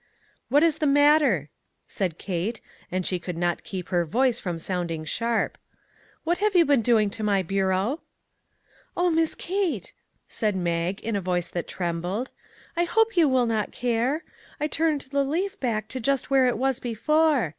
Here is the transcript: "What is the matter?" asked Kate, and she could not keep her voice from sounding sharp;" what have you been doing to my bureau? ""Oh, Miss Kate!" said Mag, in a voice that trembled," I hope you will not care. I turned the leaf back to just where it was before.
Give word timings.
"What 0.49 0.63
is 0.63 0.79
the 0.79 0.87
matter?" 0.87 1.51
asked 1.87 2.17
Kate, 2.17 2.59
and 2.91 3.05
she 3.05 3.19
could 3.19 3.37
not 3.37 3.63
keep 3.63 3.89
her 3.89 4.03
voice 4.03 4.39
from 4.39 4.57
sounding 4.57 5.05
sharp;" 5.05 5.59
what 6.23 6.39
have 6.39 6.55
you 6.55 6.65
been 6.65 6.81
doing 6.81 7.11
to 7.11 7.23
my 7.23 7.43
bureau? 7.43 8.01
""Oh, 8.97 9.11
Miss 9.11 9.35
Kate!" 9.35 9.93
said 10.27 10.55
Mag, 10.55 11.01
in 11.01 11.15
a 11.15 11.21
voice 11.21 11.49
that 11.49 11.67
trembled," 11.67 12.31
I 12.75 12.85
hope 12.85 13.15
you 13.15 13.29
will 13.29 13.45
not 13.45 13.71
care. 13.71 14.23
I 14.59 14.65
turned 14.65 15.01
the 15.11 15.23
leaf 15.23 15.59
back 15.59 15.87
to 15.89 15.99
just 15.99 16.31
where 16.31 16.47
it 16.47 16.57
was 16.57 16.79
before. 16.79 17.49